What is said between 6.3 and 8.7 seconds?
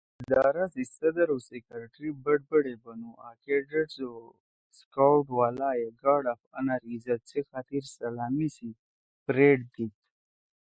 آف آنر( عزت سی خاطر سلأمی سی